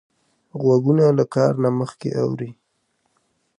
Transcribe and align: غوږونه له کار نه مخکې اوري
غوږونه 0.61 1.05
له 1.17 1.25
کار 1.33 1.53
نه 1.63 1.69
مخکې 1.79 2.09
اوري 2.21 2.49